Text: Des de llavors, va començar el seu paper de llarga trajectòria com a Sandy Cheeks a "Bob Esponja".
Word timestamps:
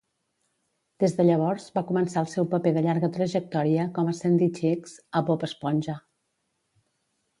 Des 1.03 1.11
de 1.17 1.25
llavors, 1.27 1.67
va 1.75 1.83
començar 1.91 2.23
el 2.25 2.31
seu 2.31 2.47
paper 2.53 2.73
de 2.77 2.83
llarga 2.87 3.11
trajectòria 3.17 3.87
com 3.99 4.09
a 4.09 4.17
Sandy 4.21 4.49
Cheeks 4.61 4.97
a 5.21 5.25
"Bob 5.29 5.47
Esponja". 5.53 5.97